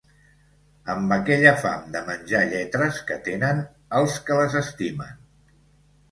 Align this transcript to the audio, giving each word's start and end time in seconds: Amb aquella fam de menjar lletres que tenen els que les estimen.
Amb 0.91 1.11
aquella 1.17 1.51
fam 1.65 1.83
de 1.95 1.99
menjar 2.07 2.41
lletres 2.53 3.01
que 3.09 3.17
tenen 3.27 3.61
els 3.99 4.15
que 4.31 4.39
les 4.39 4.57
estimen. 4.63 5.13